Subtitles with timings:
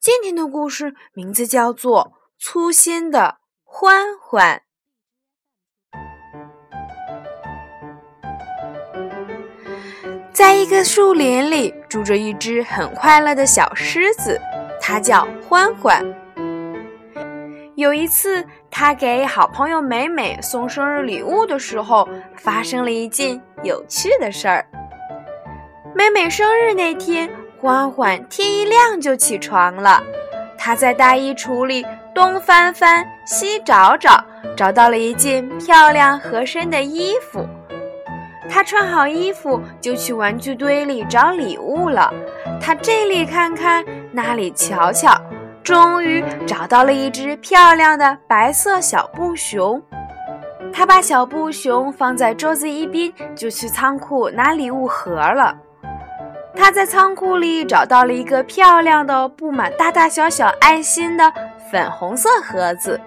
[0.00, 4.62] 今天的故事名字叫做《粗心的欢欢》。
[10.32, 14.40] 在一个树林里，住着一只很快乐的小狮子，
[14.80, 16.02] 它叫欢欢。
[17.74, 24.66] 有一次，他给好朋友美美送生日礼物的时候，发生了一件有趣的事儿。
[25.94, 27.30] 美美生日那天。
[27.60, 30.02] 欢欢天一亮就起床了，
[30.56, 34.24] 他在大衣橱里东翻翻西找找，
[34.56, 37.46] 找到了一件漂亮合身的衣服。
[38.48, 42.10] 他穿好衣服就去玩具堆里找礼物了。
[42.62, 45.14] 他这里看看，那里瞧瞧，
[45.62, 49.80] 终于找到了一只漂亮的白色小布熊。
[50.72, 55.54] 他把小布熊放在桌子一边，就去仓库拿礼物盒了。
[56.54, 61.32] 他在仓库里找到了一个漂亮的、布满大大小小爱心的
[61.70, 63.00] 粉红色盒子。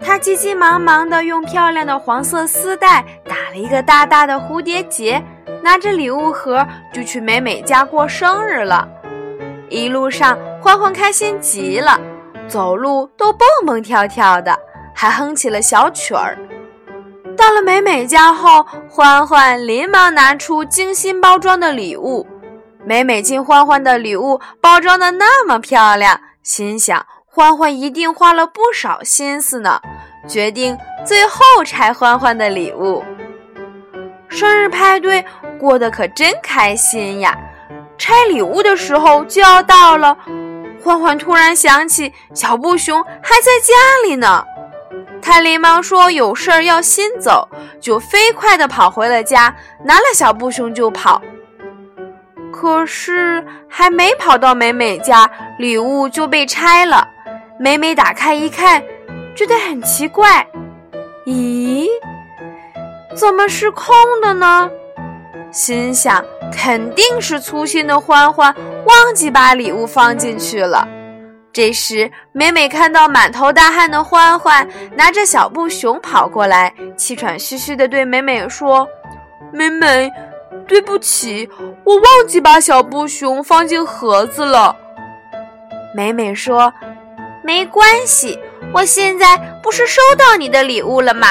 [0.00, 5.22] 他急急忙忙地用漂亮的黄色丝带打了一个大大的蝴蝶结，
[5.62, 8.88] 拿着礼物盒就去美美家过生日了。
[9.68, 12.00] 一路上，欢欢开心极了，
[12.46, 14.56] 走路都蹦蹦跳跳的，
[14.94, 16.38] 还哼起了小曲儿。
[17.36, 22.26] 到了美美家后，欢欢连忙拿出精心包装的礼物。
[22.88, 29.80] 美美见欢欢的礼物包装的那么漂亮，心想欢欢一定花了不少心思呢，
[30.28, 33.04] 决定最后拆欢欢的礼物。
[34.28, 35.24] 生日派对
[35.58, 37.36] 过得可真开心呀！
[37.98, 40.16] 拆礼物的时候就要到了，
[40.80, 43.74] 欢欢突然想起小布熊还在家
[44.06, 44.44] 里呢，
[45.20, 47.48] 他连忙说有事儿要先走，
[47.80, 51.20] 就飞快地跑回了家，拿了小布熊就跑。
[52.58, 57.06] 可是还没跑到美美家，礼物就被拆了。
[57.60, 58.82] 美美打开一看，
[59.34, 60.46] 觉得很奇怪，
[61.26, 61.86] 咦，
[63.14, 64.70] 怎么是空的呢？
[65.52, 68.54] 心想肯定是粗心的欢欢
[68.86, 70.88] 忘记把礼物放进去了。
[71.52, 78.88] 这时，美美看到满头大汗的欢欢拿着小布熊跑过来，气喘吁吁地对美美说
[79.52, 80.10] ：“美美。”
[80.66, 81.48] 对不起，
[81.84, 84.74] 我忘记把小布熊放进盒子了。
[85.94, 86.72] 美美说
[87.42, 88.38] ：“没关系，
[88.72, 91.28] 我现在不是收到你的礼物了吗？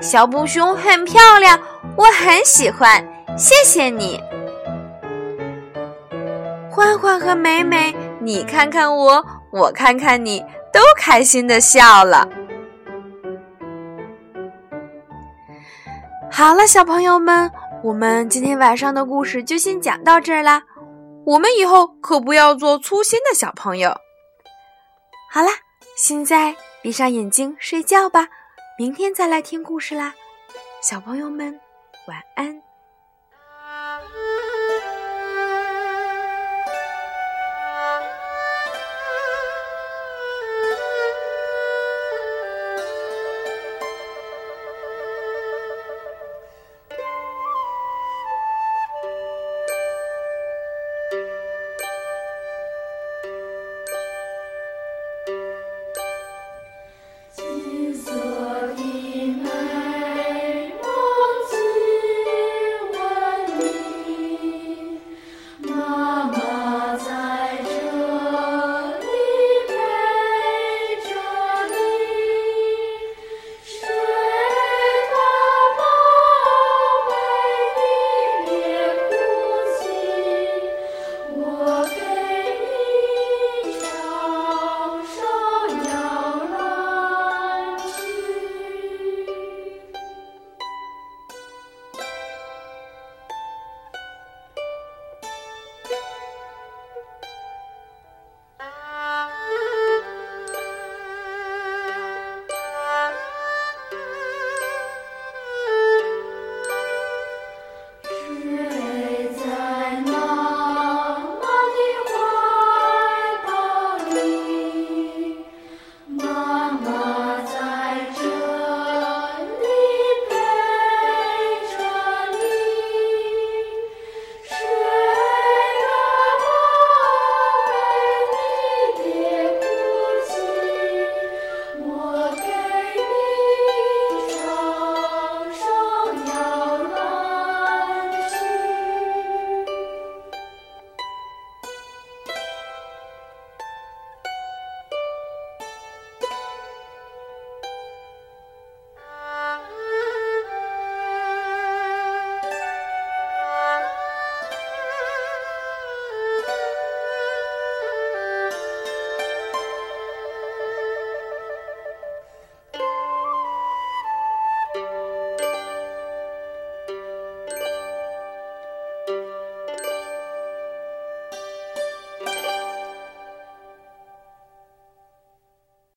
[0.00, 1.58] 小布熊很漂亮，
[1.96, 3.06] 我很喜欢，
[3.38, 4.20] 谢谢你。”
[6.68, 12.28] 欢欢和美美，你看看我，我看看你，都开心的笑了。
[16.30, 17.48] 好了，小朋友们。
[17.84, 20.62] 我们今天晚上的故事就先讲到这儿啦，
[21.26, 23.94] 我们以后可不要做粗心的小朋友。
[25.30, 25.50] 好啦，
[25.94, 28.26] 现在闭上眼睛睡觉吧，
[28.78, 30.14] 明天再来听故事啦，
[30.82, 31.60] 小朋友们
[32.08, 32.63] 晚安。